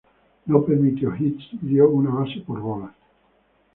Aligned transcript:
No 0.47 0.65
permitió 0.65 1.15
hits 1.15 1.47
y 1.61 1.67
dio 1.67 1.87
una 1.87 2.09
base 2.09 2.39
por 2.41 2.59
bolas. 2.59 2.95